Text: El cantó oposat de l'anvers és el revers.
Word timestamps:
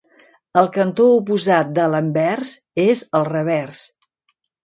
El 0.61 0.69
cantó 0.77 1.03
oposat 1.17 1.75
de 1.75 1.85
l'anvers 1.95 2.53
és 2.87 3.05
el 3.19 3.29
revers. 3.31 3.85